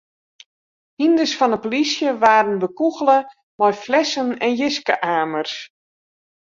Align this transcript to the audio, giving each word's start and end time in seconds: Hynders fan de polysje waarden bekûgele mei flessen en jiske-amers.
Hynders 0.99 1.33
fan 1.39 1.53
de 1.53 1.59
polysje 1.63 2.09
waarden 2.21 2.57
bekûgele 2.63 3.17
mei 3.57 3.73
flessen 3.83 4.27
en 4.45 4.51
jiske-amers. 4.59 5.53